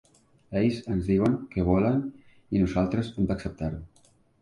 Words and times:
Ells 0.61 0.79
ens 0.95 1.09
diuen 1.09 1.37
què 1.53 1.67
volen, 1.69 2.01
i 2.57 2.65
nosaltres 2.65 3.15
hem 3.15 3.33
d'acceptar-ho. 3.33 3.83